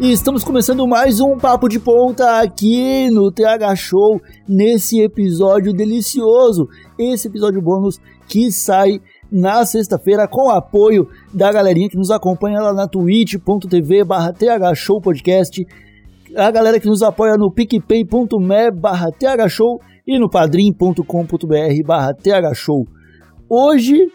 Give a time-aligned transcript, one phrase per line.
[0.00, 6.68] E estamos começando mais um Papo de Ponta aqui no TH Show, nesse episódio delicioso.
[6.96, 9.00] Esse episódio bônus que sai
[9.30, 15.00] na sexta-feira com apoio da galerinha que nos acompanha lá na twitch.tv barra TH Show
[15.00, 15.66] Podcast,
[16.36, 21.04] a galera que nos apoia no picpay.me barra TH Show e no padrim.com.br
[21.84, 22.86] barra TH Show.
[23.50, 24.06] Hoje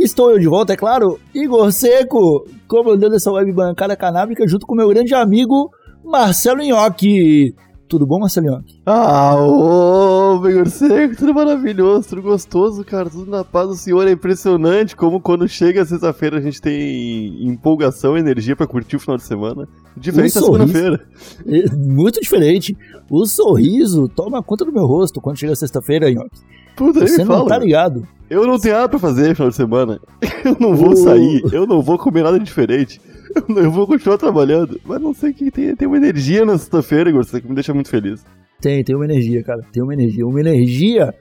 [0.00, 4.74] Estou eu de volta, é claro, Igor Seco, comandando essa web bancada canábica junto com
[4.74, 5.70] meu grande amigo
[6.02, 7.54] Marcelo Nhoque.
[7.90, 8.80] Tudo bom, Marcelo Nhoque?
[8.86, 14.06] Ah, ô, Igor Seco, tudo maravilhoso, tudo gostoso, cara, tudo na paz do Senhor.
[14.06, 19.16] É impressionante como quando chega sexta-feira a gente tem empolgação, energia para curtir o final
[19.16, 19.66] de semana.
[19.96, 21.04] Diferente da segunda-feira.
[21.44, 22.76] É, muito diferente.
[23.10, 26.38] O sorriso toma conta do meu rosto quando chega sexta-feira, Nhoque.
[26.76, 27.48] Puta, Você não fala.
[27.48, 28.06] tá ligado.
[28.30, 30.00] Eu não tenho nada pra fazer final de semana.
[30.44, 32.98] Eu não vou sair, eu não vou comer nada diferente.
[33.34, 34.80] Eu, eu vou continuar trabalhando.
[34.84, 35.74] Mas não sei o que tem.
[35.76, 38.24] Tem uma energia na sexta-feira, Igor, que me deixa muito feliz.
[38.60, 39.62] Tem, tem uma energia, cara.
[39.72, 40.26] Tem uma energia.
[40.26, 41.14] Uma energia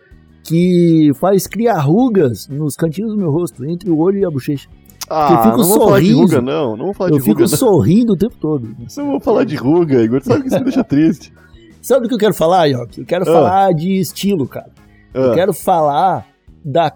[0.44, 4.68] que faz criar rugas nos cantinhos do meu rosto, entre o olho e a bochecha.
[5.10, 6.78] Ah, eu fico não vou falar de ruga, não.
[6.78, 7.58] Não vou falar Eu de fico ruga, não.
[7.58, 8.70] sorrindo o tempo todo.
[8.98, 10.22] Não vou falar de ruga, Igor.
[10.24, 11.34] Sabe que isso me deixa triste.
[11.82, 13.00] Sabe do que eu quero falar, Yoki?
[13.02, 13.34] Eu quero Ah.
[13.34, 14.70] falar de estilo, cara.
[15.14, 16.28] Eu Ah, quero falar
[16.64, 16.92] da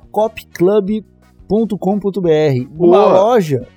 [1.49, 3.67] copclub.com.br, uma loja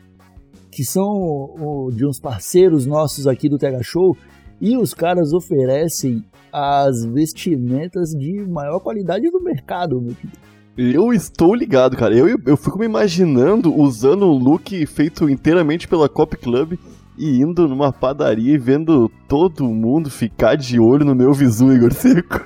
[0.77, 4.15] que são o- de uns parceiros nossos aqui do Tega Show
[4.61, 10.39] e os caras oferecem as vestimentas de maior qualidade do mercado, meu querido.
[10.77, 12.15] Eu estou ligado, cara.
[12.15, 16.75] Eu, eu fico me imaginando usando um look feito inteiramente pela Cop Club
[17.17, 21.95] e indo numa padaria e vendo todo mundo ficar de olho no meu visu, Igor
[21.95, 22.39] Seco.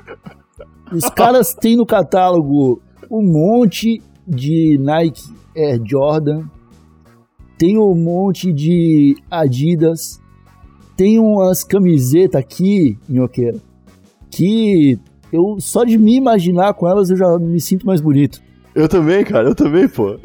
[0.93, 2.81] Os caras têm no catálogo
[3.11, 5.23] um monte de Nike
[5.57, 6.45] Air Jordan,
[7.61, 10.19] tem um monte de Adidas,
[10.97, 13.59] tem umas camisetas aqui, Nhoqueira,
[14.31, 14.99] que
[15.31, 18.41] eu só de me imaginar com elas eu já me sinto mais bonito.
[18.75, 20.19] Eu também, cara, eu também, pô.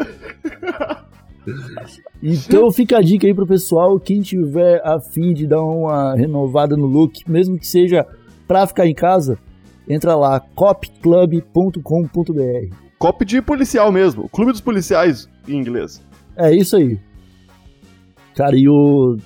[2.24, 6.78] Então fica a dica aí pro pessoal, quem tiver a fim de dar uma renovada
[6.78, 8.08] no look, mesmo que seja
[8.48, 9.38] pra ficar em casa,
[9.90, 12.76] entra lá, copclub.com.br.
[12.98, 14.30] Cop de policial mesmo.
[14.30, 16.02] Clube dos policiais em inglês.
[16.38, 16.98] É isso aí.
[18.36, 19.18] Cara, e o.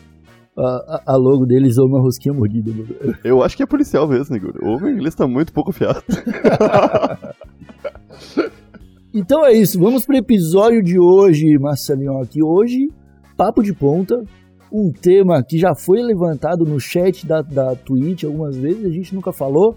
[0.58, 2.72] A, a- logo deles é uma rosquinha mordida.
[2.72, 3.16] mano.
[3.24, 4.54] Eu acho que é policial mesmo, Igor.
[4.62, 6.04] O meu inglês tá muito pouco fiado.
[9.14, 12.22] Então é isso, vamos pro episódio de hoje, Marcelinho.
[12.22, 12.90] Aqui hoje,
[13.36, 14.24] papo de ponta.
[14.72, 19.16] Um tema que já foi levantado no chat da, da Twitch algumas vezes, a gente
[19.16, 19.76] nunca falou,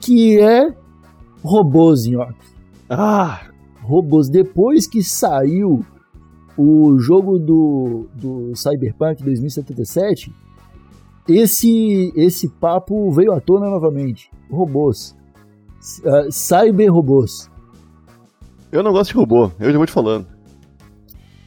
[0.00, 0.68] que é
[1.42, 2.36] robôs, Nhoque.
[2.88, 3.40] Ah,
[3.82, 4.28] robôs.
[4.30, 5.84] Depois que saiu
[6.60, 10.30] o jogo do, do Cyberpunk 2077,
[11.26, 14.30] esse, esse papo veio à tona novamente.
[14.50, 15.16] Robôs.
[16.04, 17.50] Uh, cyber-robôs.
[18.70, 19.50] eu não gosto de robô.
[19.58, 20.26] Eu já vou te falando.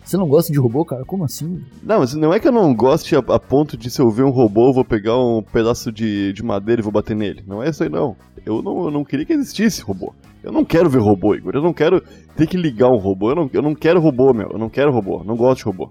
[0.03, 1.05] Você não gosta de robô, cara?
[1.05, 1.63] Como assim?
[1.81, 4.23] Não, mas não é que eu não goste a, a ponto de se eu ver
[4.23, 7.43] um robô, eu vou pegar um pedaço de, de madeira e vou bater nele.
[7.47, 8.15] Não é isso aí, não.
[8.45, 10.13] Eu não, eu não queria que existisse robô.
[10.43, 11.53] Eu não quero ver robô, Igor.
[11.55, 12.01] Eu não quero
[12.35, 13.29] ter que ligar um robô.
[13.31, 14.49] Eu não, eu não quero robô, meu.
[14.51, 15.23] Eu não quero robô.
[15.23, 15.89] Não gosto de robô.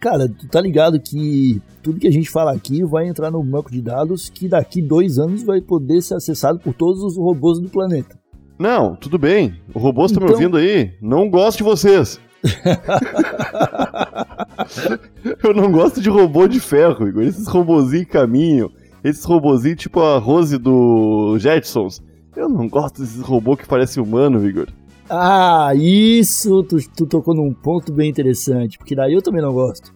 [0.00, 3.72] Cara, tu tá ligado que tudo que a gente fala aqui vai entrar no banco
[3.72, 7.68] de dados que daqui dois anos vai poder ser acessado por todos os robôs do
[7.68, 8.16] planeta.
[8.56, 9.54] Não, tudo bem.
[9.74, 10.92] O robô está me Então- ouvindo aí.
[11.02, 12.20] Não gosto de vocês.
[15.42, 17.24] eu não gosto de robô de ferro, Igor.
[17.24, 18.70] Esses robozinhos em caminho.
[19.02, 22.02] Esses robozinhos tipo a Rose do Jetsons.
[22.36, 24.68] Eu não gosto desses robôs que parecem humano, Igor.
[25.10, 26.62] Ah, isso!
[26.64, 29.92] Tu, tu tocou num ponto bem interessante, porque daí eu também não gosto.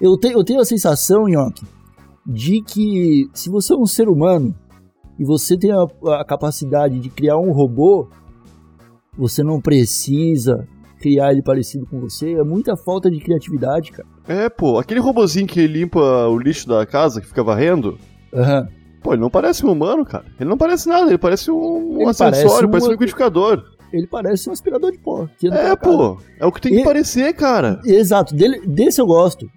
[0.00, 1.64] Eu, te, eu tenho a sensação, Nhoque,
[2.26, 4.54] de que se você é um ser humano
[5.18, 5.86] e você tem a,
[6.20, 8.08] a capacidade de criar um robô,
[9.16, 10.66] você não precisa
[10.98, 12.32] criar ele parecido com você.
[12.32, 14.08] É muita falta de criatividade, cara.
[14.26, 17.98] É, pô, aquele robozinho que limpa o lixo da casa, que fica varrendo.
[18.34, 18.68] Aham.
[19.02, 20.24] Pô, ele não parece um humano, cara.
[20.38, 23.64] Ele não parece nada, ele parece um, um Ele acessório, parece um- parece um liquidificador.
[23.92, 25.26] Ele parece um aspirador de pó.
[25.42, 25.76] É, casa.
[25.78, 27.80] pô, é o que tem que E- parecer, cara.
[27.84, 29.50] Exato, dele, desse eu gosto.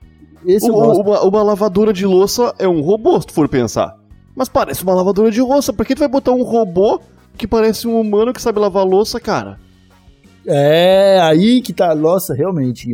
[0.45, 1.01] Esse eu O- gosto.
[1.01, 3.95] uma, uma lavadora de louça é um robô, se tu for pensar.
[4.35, 5.71] Mas parece uma lavadora de louça.
[5.73, 6.99] Por que tu vai botar um robô
[7.37, 9.59] que parece um humano que sabe lavar louça, cara?
[10.47, 11.93] É, aí que tá.
[11.93, 12.87] Nossa, realmente.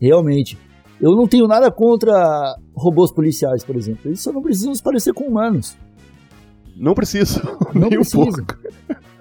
[0.00, 0.58] Realmente.
[1.00, 4.02] Eu não tenho nada contra robôs policiais, por exemplo.
[4.04, 5.76] Eles só não precisam se parecer com humanos.
[6.76, 7.40] Não preciso.
[7.74, 8.16] Não Nem um precisa.
[8.16, 8.56] pouco.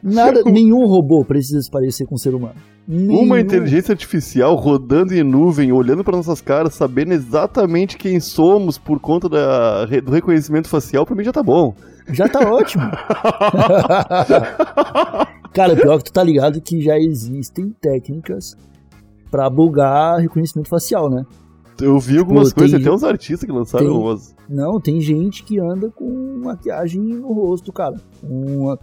[0.04, 2.56] Nada, nenhum robô precisa se parecer com um ser humano.
[2.88, 3.22] Nenhum.
[3.22, 9.00] Uma inteligência artificial rodando em nuvem, olhando para nossas caras, sabendo exatamente quem somos por
[9.00, 11.76] conta da, do reconhecimento facial, pra mim já tá bom.
[12.12, 12.84] Já tá ótimo.
[15.54, 18.58] Cara, pior que tu tá ligado que já existem técnicas
[19.30, 21.24] pra bugar reconhecimento facial, né?
[21.82, 24.36] Eu vi algumas Pô, coisas, tem- até uns artistas que lançaram tem- umas.
[24.50, 27.96] Não, tem gente que anda com maquiagem no rosto, cara.
[28.24, 28.76] Um,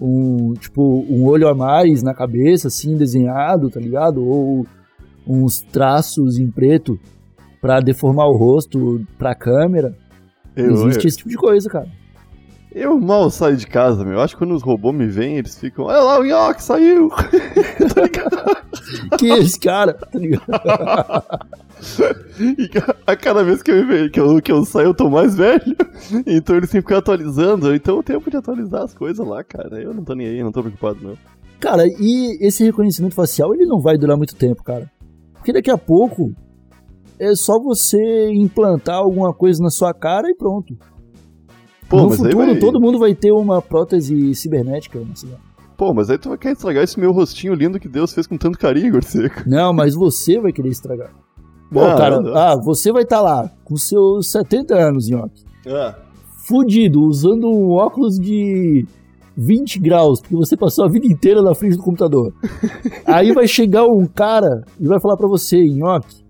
[0.00, 4.24] um, tipo, um olho a mais na cabeça, assim, desenhado, tá ligado?
[4.24, 4.66] Ou
[5.26, 6.98] uns traços em preto
[7.60, 9.96] pra deformar o rosto pra câmera.
[10.56, 11.88] Eu, Existe eu, esse tipo de coisa, cara.
[12.74, 14.14] eu mal saio de casa, meu.
[14.14, 15.84] Eu acho que quando os robôs me veem, eles ficam.
[15.84, 17.08] Olha lá, o Nhoque saiu!
[17.94, 18.62] Tá ligado?
[19.18, 20.44] Que esse cara, tá ligado?
[22.38, 22.70] E
[23.06, 25.62] a cada vez que eu, que, eu, que eu saio, eu tô mais velho.
[26.26, 27.74] Então eles têm que ficar atualizando.
[27.74, 29.80] Então o tempo de atualizar as coisas lá, cara.
[29.80, 31.16] Eu não tô nem aí, não tô preocupado, não.
[31.60, 34.90] Cara, e esse reconhecimento facial, ele não vai durar muito tempo, cara.
[35.34, 36.32] Porque daqui a pouco
[37.18, 40.76] é só você implantar alguma coisa na sua cara e pronto.
[41.88, 42.58] Pô, no mas futuro, vai...
[42.58, 44.98] todo mundo vai ter uma prótese cibernética.
[44.98, 45.38] Lá.
[45.76, 48.36] Pô, mas aí tu vai querer estragar esse meu rostinho lindo que Deus fez com
[48.36, 49.42] tanto carinho, Gorseco.
[49.46, 51.12] não, mas você vai querer estragar.
[51.72, 52.34] Pô, Não, cara, não.
[52.36, 55.94] ah, você vai estar lá com seus 70 anos, Nhoque, Ah.
[56.46, 58.86] fudido, usando um óculos de
[59.36, 62.32] 20 graus, porque você passou a vida inteira na frente do computador.
[63.06, 66.22] Aí vai chegar um cara e vai falar pra você, Nhoque,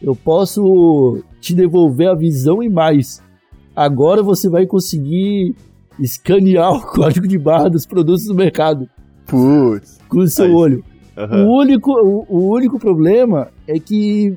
[0.00, 3.20] eu posso te devolver a visão e mais.
[3.74, 5.56] Agora você vai conseguir
[5.98, 8.88] escanear o código de barra dos produtos do mercado
[9.26, 9.98] Putz.
[10.08, 10.52] com o seu Aí.
[10.52, 10.84] olho.
[11.16, 11.46] Aham.
[11.46, 14.36] O, único, o, o único problema é que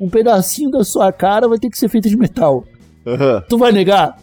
[0.00, 2.64] um pedacinho da sua cara vai ter que ser feito de metal.
[3.06, 3.42] Aham.
[3.48, 4.18] Tu vai negar?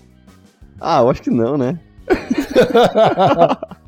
[0.79, 1.79] Ah, eu acho que não, né?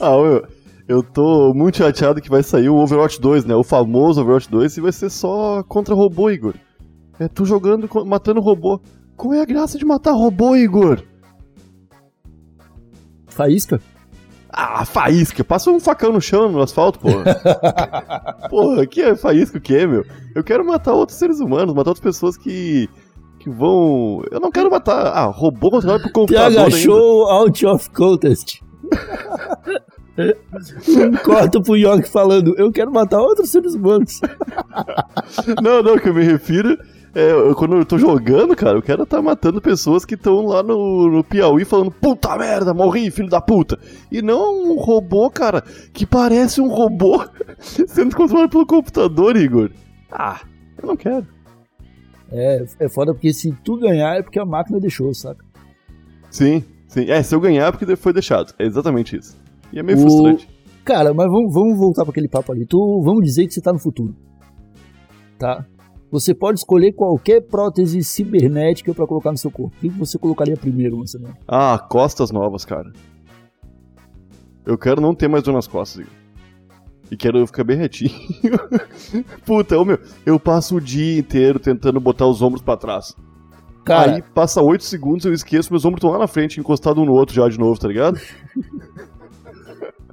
[0.00, 0.46] Ah, eu,
[0.88, 3.54] eu tô muito chateado que vai sair o Overwatch 2, né?
[3.54, 6.54] O famoso Overwatch 2 e vai ser só contra robô, Igor.
[7.18, 8.80] É tu jogando, matando robô.
[9.16, 11.02] Qual é a graça de matar robô, Igor?
[13.28, 13.80] Faísca?
[14.56, 15.42] Ah, faísca.
[15.42, 17.24] Passa um facão no chão, no asfalto, porra.
[18.48, 20.04] porra, que é faísca o quê, meu?
[20.32, 22.88] Eu quero matar outros seres humanos, matar outras pessoas que...
[23.40, 24.22] Que vão...
[24.30, 25.08] Eu não quero matar...
[25.08, 26.70] Ah, robô controlado por computador ainda.
[26.70, 28.62] Show Out of Contest.
[31.24, 34.20] corta pro York falando, eu quero matar outros seres humanos.
[35.60, 36.78] Não, não, que eu me refiro
[37.14, 40.62] é eu- quando eu tô jogando, cara, eu quero estar matando pessoas que estão lá
[40.62, 43.78] no, no Piauí falando puta merda, morri, filho da puta.
[44.10, 45.62] E não um robô, cara,
[45.92, 47.24] que parece um robô
[47.58, 49.70] sendo controlado pelo computador, Igor.
[50.10, 50.40] Ah,
[50.82, 51.26] eu não quero.
[52.32, 55.44] É, é foda porque se tu ganhar é porque a máquina deixou, saca?
[56.30, 57.08] Sim, sim.
[57.10, 58.52] É, se eu ganhar é porque foi deixado.
[58.58, 59.36] É exatamente isso.
[59.72, 60.48] E é meio O- frustrante.
[60.84, 62.66] Cara, mas vamos, vamos voltar para aquele papo ali.
[62.66, 64.14] Tu, vamos dizer que você tá no futuro.
[65.38, 65.64] Tá?
[66.14, 69.74] Você pode escolher qualquer prótese cibernética para colocar no seu corpo.
[69.76, 71.36] O que você colocaria primeiro, Marcelo?
[71.48, 72.92] Ah, costas novas, cara.
[74.64, 76.06] Eu quero não ter mais dor nas costas.
[77.10, 78.12] E quero ficar bem retinho.
[79.44, 83.16] Puta, ô meu, eu passo o dia inteiro tentando botar os ombros pra trás.
[83.84, 87.06] Cara, Aí passa 8 segundos, eu esqueço, meus ombros estão lá na frente, encostados um
[87.06, 88.20] no outro já de novo, tá ligado?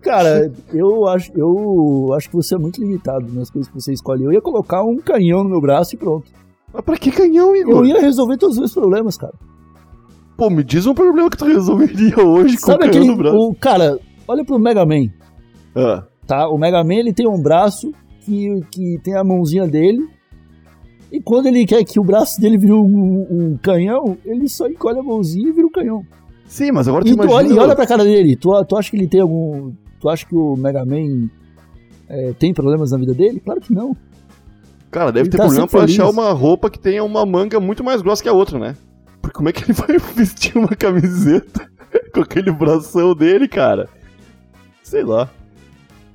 [0.01, 4.23] cara, eu acho, eu acho que você é muito limitado nas coisas que você escolhe.
[4.23, 6.29] Eu ia colocar um canhão no meu braço e pronto.
[6.73, 7.77] Mas pra que canhão, Igor?
[7.77, 9.33] Eu ia resolver todos os meus problemas, cara.
[10.37, 13.07] Pô, me diz um problema que tu resolveria hoje com o Sabe canhão aquele.
[13.07, 13.37] no braço.
[13.37, 15.07] O, cara, olha pro Mega Man,
[15.75, 16.47] Ah, tá?
[16.49, 17.91] O Mega Man ele tem um braço
[18.21, 20.07] que, que tem a mãozinha dele.
[21.11, 24.97] E quando ele quer que o braço dele vire um, um canhão, ele só encolhe
[24.97, 26.01] a mãozinha e vira um canhão.
[26.47, 27.35] sim, mas agora tu E tu imagina...
[27.35, 28.37] olha, e olha pra cara dele.
[28.37, 29.73] Tu, tu acha que ele tem algum.
[30.01, 31.29] Tu acha que o Mega Man
[32.09, 33.39] é, tem problemas na vida dele?
[33.39, 33.95] Claro que não.
[34.89, 36.13] Cara, deve Ele ter tá problema pra achar feliz.
[36.13, 38.75] uma roupa que tenha uma manga muito mais grossa que a outra, né?
[39.21, 41.69] Porque como é que ele vai vestir uma camiseta
[42.13, 43.87] com aquele bração dele, cara?
[44.83, 45.29] Sei lá.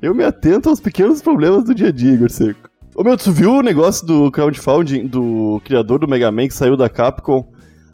[0.03, 2.69] Eu me atento aos pequenos problemas do dia a dia, Igor Seco.
[2.95, 6.77] Ô meu, tu viu o negócio do crowdfunding do criador do Mega Man que saiu
[6.77, 7.47] da Capcom,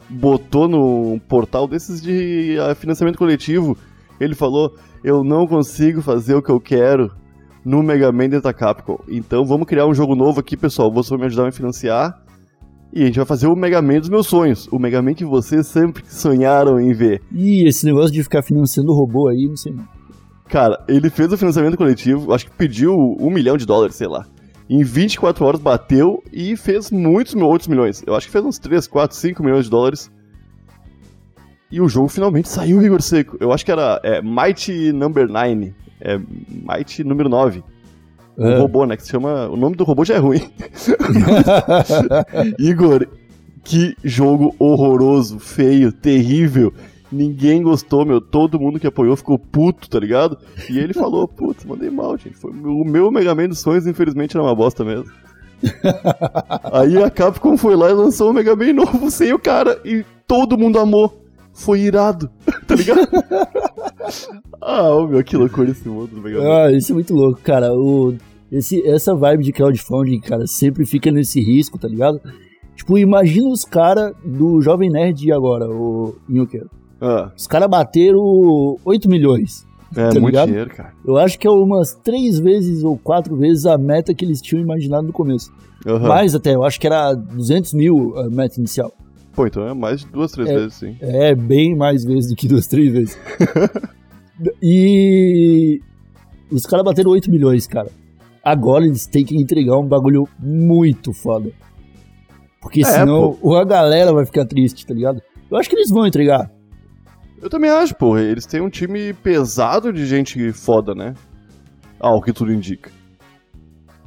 [0.09, 3.77] botou num portal desses de ah, financiamento coletivo?
[4.19, 7.11] Ele falou: Eu não consigo fazer o que eu quero
[7.65, 8.97] no Mega Man dentro da Capcom.
[9.09, 10.89] Então vamos criar um jogo novo aqui, pessoal.
[10.89, 12.23] Vocês vão me ajudar a me financiar.
[12.93, 14.67] E a gente vai fazer o Mega Man dos meus sonhos.
[14.71, 17.21] O Mega Man que vocês sempre sonharam em ver.
[17.33, 19.85] Ih, esse negócio de ficar financiando o robô aí, não sei não.
[20.47, 24.25] Cara, ele fez o financiamento coletivo, acho que pediu um milhão de dólares, sei lá.
[24.69, 28.03] Em 24 horas bateu e fez muitos outros milhões.
[28.05, 30.11] Eu acho que fez uns 3, 4, 5 milhões de dólares
[31.73, 33.35] E o jogo finalmente saiu, Igor Seco.
[33.39, 35.73] Eu acho que era é, Might Number 9.
[35.99, 37.63] É, Might número 9.
[38.37, 38.59] O É.
[38.59, 38.95] robô, né?
[38.95, 39.47] Que se chama.
[39.49, 40.39] O nome do robô já é ruim.
[42.59, 43.07] Igor,
[43.63, 46.71] que jogo horroroso, feio, terrível.
[47.11, 48.21] Ninguém gostou, meu.
[48.21, 50.37] Todo mundo que apoiou ficou puto, tá ligado?
[50.69, 52.37] E ele falou, putz, mandei mal, gente.
[52.37, 55.05] Foi, o meu Mega Man dos sonhos, infelizmente, era uma bosta mesmo.
[56.71, 59.79] Aí a Capcom foi lá e lançou um Mega Man novo sem o cara.
[59.85, 61.22] E todo mundo amou.
[61.53, 62.29] Foi irado,
[62.67, 63.07] tá ligado?
[64.61, 66.29] ah, meu, que loucura esse mundo Man.
[66.65, 67.73] Ah, isso é muito louco, cara.
[67.73, 68.15] O,
[68.51, 72.19] esse, essa vibe de crowdfunding, cara, sempre fica nesse risco, tá ligado?
[72.75, 76.65] Tipo, imagina os caras do Jovem Nerd de agora, o Milker.
[76.99, 79.65] Ah, Os caras bateram 8 milhões.
[79.95, 80.47] é Tá muito ligado?
[80.47, 80.93] dinheiro, cara.
[81.05, 84.63] Eu acho que é umas três vezes ou quatro vezes a meta que eles tinham
[84.63, 85.51] imaginado no começo.
[85.85, 86.07] Aham.
[86.07, 88.91] Mais até, eu acho que era 200 mil a meta inicial.
[89.33, 90.55] Pô, então é mais de duas, três É.
[90.55, 90.95] vezes, sim.
[91.01, 93.17] É, bem mais vezes do que duas, três vezes.
[94.61, 95.81] e
[96.51, 97.89] os caras bateram 8 milhões, cara.
[98.43, 101.51] Agora eles têm que entregar um bagulho muito foda.
[102.61, 105.21] Porque É, senão a galera vai ficar triste, tá ligado?
[105.49, 106.51] Eu acho que eles vão entregar.
[107.41, 108.17] Eu também acho, pô.
[108.17, 111.13] Eles têm um time pesado de gente foda, né?
[111.99, 112.91] Ah, o que tudo indica.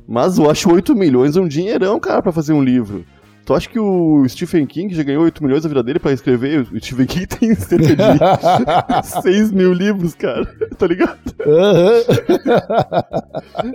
[0.08, 3.04] Mas eu acho 8 milhões um dinheirão, cara, pra fazer um livro.
[3.46, 6.62] Tu acha que o Stephen King já ganhou 8 milhões da vida dele pra escrever?
[6.72, 10.44] O Stephen King tem cerca de 6 mil livros, cara.
[10.76, 11.16] Tá ligado?
[11.46, 12.02] Aham.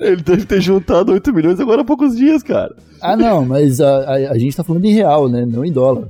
[0.01, 2.75] Ele deve ter juntado 8 milhões agora há poucos dias, cara.
[3.01, 5.45] ah, não, mas a, a, a gente tá falando em real, né?
[5.47, 6.09] Não em dólar.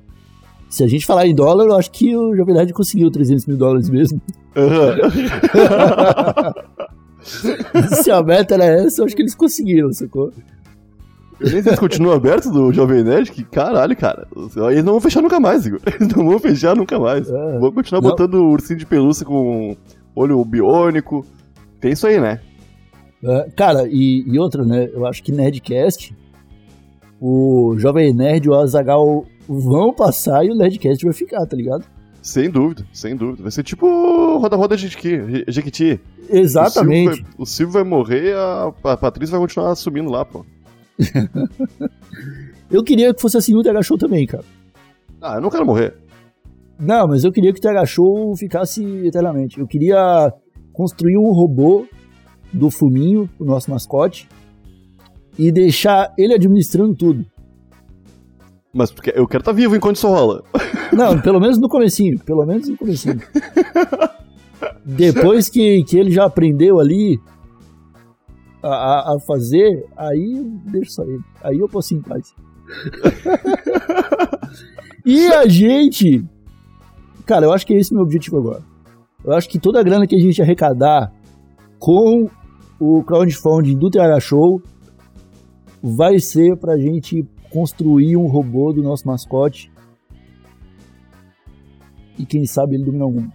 [0.68, 3.58] Se a gente falar em dólar, eu acho que o Jovem Nerd conseguiu 300 mil
[3.58, 4.20] dólares mesmo.
[4.56, 4.98] Aham.
[7.96, 10.34] Se a meta era essa, eu acho que eles conseguiram, sacou?
[11.44, 14.28] Eu nem sei se continua aberto do Jovem Nerd, que caralho, cara.
[14.70, 15.80] Eles não vão fechar nunca mais, Igor.
[15.88, 17.30] Eles não vão fechar nunca mais.
[17.30, 17.60] É.
[17.60, 18.10] Vão continuar Não.
[18.10, 19.76] botando ursinho de pelúcia com
[20.16, 21.26] olho biônico.
[21.80, 22.40] Tem isso aí, né?
[23.24, 24.90] É, cara, e, e outra, né?
[24.94, 26.16] Eu acho que Nerdcast,
[27.20, 31.86] o Jovem Nerd e o Azagal vão passar e o Nerdcast vai ficar, tá ligado?
[32.22, 33.42] Sem dúvida, sem dúvida.
[33.42, 35.44] Vai ser tipo roda-roda Jequiti.
[35.48, 36.00] Jequiti.
[36.30, 37.10] Exatamente.
[37.10, 40.46] O Silvio, vai, o Silvio vai morrer, a, a Patrícia vai continuar subindo lá, pô.
[42.72, 44.46] Eu queria que fosse assim no TH Show também, cara.
[45.22, 45.94] Ah, eu não quero morrer.
[46.80, 49.60] Não, mas eu queria que o TH Show ficasse eternamente.
[49.60, 50.34] Eu queria
[50.72, 51.86] construir um robô
[52.52, 54.28] do Fuminho, o nosso mascote,
[55.38, 57.26] e deixar ele administrando tudo.
[58.74, 60.44] Mas porque eu quero estar vivo enquanto isso rola.
[60.94, 63.20] Não, pelo menos no comecinho, pelo menos no comecinho.
[64.86, 67.20] Depois que, que ele já aprendeu ali
[68.64, 71.20] a, a- fazer, aí eu ele.
[71.44, 72.34] Aí eu posso ir em paz.
[75.06, 76.24] e a gente...
[77.26, 78.64] Cara, eu acho que esse é o meu objetivo agora.
[79.24, 81.12] Eu acho que toda a grana que a gente arrecadar
[81.80, 82.28] com
[82.80, 84.62] o crowdfunding do TH Show
[85.82, 89.72] vai ser pra gente construir um robô do nosso mascote
[92.18, 93.28] e quem sabe ele domina algum.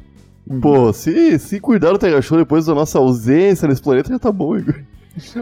[0.48, 4.18] Um Pô, se, se cuidar do Tega Show depois da nossa ausência nesse planeta, já
[4.18, 4.76] tá bom, Igor.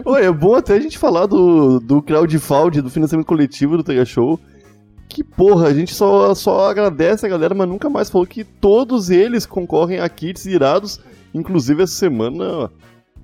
[0.05, 4.05] Oi, é bom até a gente falar do, do crowdfunding, do financiamento coletivo do Tega
[4.05, 4.39] Show.
[5.07, 9.09] Que porra, a gente só, só agradece a galera, mas nunca mais falou que todos
[9.09, 10.99] eles concorrem a kits irados.
[11.33, 12.71] Inclusive, essa semana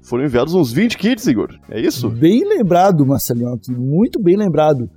[0.01, 1.57] foram enviados uns 20 kits, Igor.
[1.69, 2.09] É isso?
[2.09, 4.89] Bem lembrado, Marcelinho, muito bem lembrado.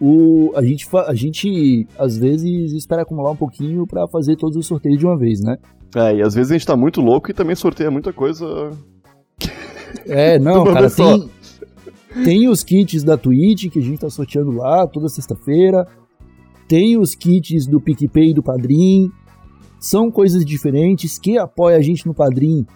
[0.00, 4.66] O, a, gente, a gente, às vezes, espera acumular um pouquinho pra fazer todos os
[4.66, 5.56] sorteios de uma vez, né?
[5.94, 8.70] É, e às vezes a gente tá muito louco e também sorteia muita coisa.
[10.06, 11.30] É, não, cara, tem,
[12.24, 15.86] tem os kits da Twitch que a gente tá sorteando lá toda sexta-feira.
[16.68, 19.10] Tem os kits do PicPay e do Padrim.
[19.78, 21.18] São coisas diferentes.
[21.18, 22.66] Quem apoia a gente no Padrim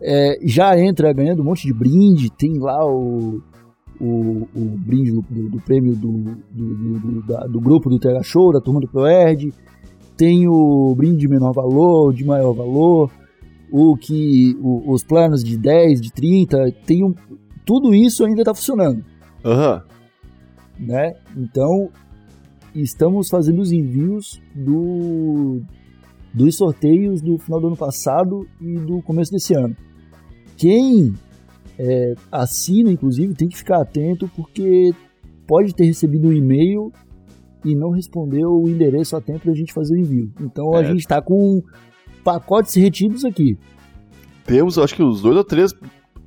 [0.00, 2.30] é, já entra ganhando um monte de brinde.
[2.30, 3.40] Tem lá o,
[4.00, 8.52] o, o brinde do, do- do prêmio do- do- da- do grupo do TH Show,
[8.52, 9.52] da turma do ProErd.
[10.16, 13.10] Tem o brinde de menor valor, de maior valor
[13.72, 17.14] o que o- os planos de 10, de 30, tem um,
[17.64, 19.02] tudo isso ainda está funcionando,
[19.44, 19.82] Aham.
[20.78, 21.14] né?
[21.36, 21.88] Então
[22.74, 25.62] estamos fazendo os envios do
[26.34, 29.76] dos sorteios do final do ano passado e do começo desse ano.
[30.56, 31.12] Quem
[31.78, 34.92] é, assina, inclusive, tem que ficar atento porque
[35.46, 36.90] pode ter recebido um e-mail
[37.64, 40.32] e não respondeu o endereço a tempo da gente fazer o envio.
[40.40, 40.84] Então a É.
[40.86, 41.60] gente está com
[42.22, 43.58] pacotes retidos aqui.
[44.44, 45.74] Temos, acho que os dois ou três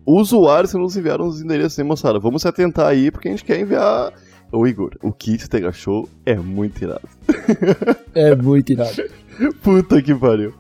[0.06, 2.20] usuários que nos enviaram os endereços, hein, moçada?
[2.20, 4.14] Vamos se atentar aí, porque a gente quer enviar.
[4.52, 7.08] Ô, Igor, o kit Tega Show é muito irado.
[8.14, 9.04] É muito irado.
[9.62, 10.54] Puta que pariu.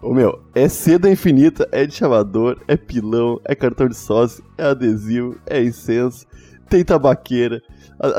[0.00, 4.62] Ô meu, é seda infinita, é de chavador, é pilão, é cartão de sócio, é
[4.62, 6.24] adesivo, é incenso,
[6.68, 7.60] tem tabaqueira,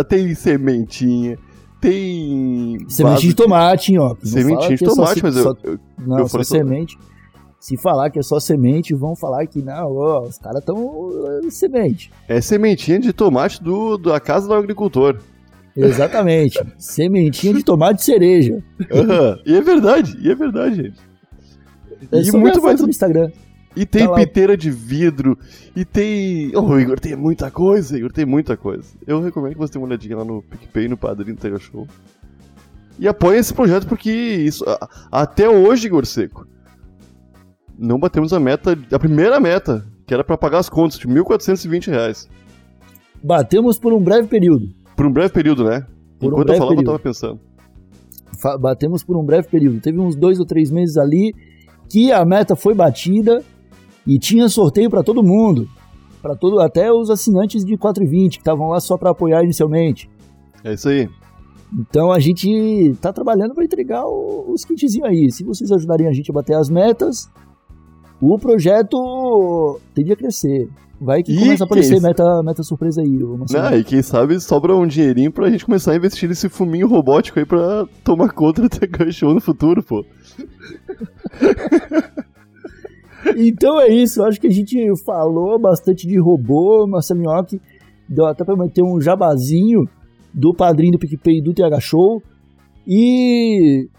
[0.10, 1.38] tem sementinha,
[1.82, 2.86] tem.
[2.88, 4.16] Semente vaso de tomate, hein, ó.
[4.24, 5.58] Sementinha de é tomate, se- mas eu,
[6.06, 6.98] Não, eu só semente.
[7.60, 11.02] Se falar que é só semente, vão falar que não, ó, os caras estão
[11.50, 12.12] semente.
[12.28, 15.18] É sementinha de tomate do, da casa do agricultor.
[15.76, 16.60] Exatamente.
[16.78, 18.64] Sementinha de tomate cereja.
[18.92, 21.00] Aham, e é verdade, e é verdade, gente.
[22.12, 22.82] É e muito mais.
[22.82, 23.32] no Instagram.
[23.80, 24.18] E tem Tá lá.
[24.18, 25.38] piteira de vidro,
[25.76, 26.52] e tem.
[26.56, 28.84] Oh, Igor, tem muita coisa, Igor, tem muita coisa.
[29.06, 31.88] Eu recomendo que você dê uma olhadinha lá no PicPay, no Padrinho do Tega Show.
[33.00, 34.66] E apoie esse projeto, porque isso.
[35.12, 36.48] Até hoje, Igor Seco,
[37.78, 41.88] não batemos a meta, a primeira meta, que era pra pagar as contas, de 1.420
[41.92, 42.28] reais.
[43.24, 44.70] Batemos por um breve período.
[44.96, 45.86] Por um breve período, né?
[46.20, 46.82] Por um Enquanto eu breve falava, período.
[46.82, 47.40] eu tava pensando.
[48.40, 49.80] Fa- Batemos por um breve período.
[49.80, 51.34] Teve uns dois ou três meses ali
[51.90, 53.44] que a meta foi batida
[54.08, 55.68] e tinha sorteio para todo mundo.
[56.22, 60.10] para todo Até os assinantes de 4,20 que estavam lá só para apoiar inicialmente.
[60.64, 61.10] É isso aí.
[61.78, 65.30] Então a gente tá trabalhando para entregar os kitzinhos aí.
[65.32, 67.30] Se vocês ajudarem a gente a bater as metas,
[68.22, 70.70] o projeto tende a crescer.
[71.00, 73.20] Vai que Ih, começa a aparecer meta, meta surpresa aí.
[73.56, 77.38] Ah, e quem sabe sobra um dinheirinho pra gente começar a investir nesse fuminho robótico
[77.38, 80.04] aí pra tomar conta do Tega Show no futuro, pô.
[83.36, 87.62] Então é isso, acho que a gente falou bastante de robô, Marcelo Nhoque,
[88.08, 89.88] deu até pra meter um jabazinho
[90.34, 92.22] do padrinho do PicPay e do TH Show.
[92.86, 93.90] E.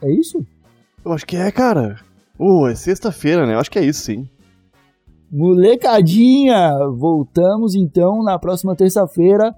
[0.00, 0.44] É isso?
[1.04, 1.96] Eu acho que é, cara.
[2.38, 3.54] Ô, é sexta-feira, né?
[3.54, 4.28] Eu acho que é isso, sim.
[5.30, 6.72] Molecadinha!
[6.96, 9.54] Voltamos então na próxima terça-feira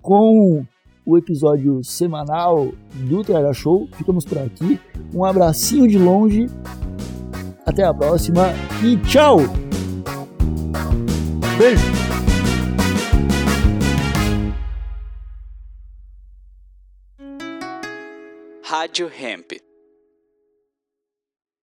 [0.00, 0.64] com
[1.04, 3.88] o episódio semanal do TH Show.
[3.92, 4.80] Ficamos por aqui.
[5.14, 6.46] Um abracinho de longe.
[7.68, 8.46] Até a próxima
[8.82, 9.40] e tchau!
[11.58, 11.84] Beijo!
[18.64, 19.67] Rádio Hemp.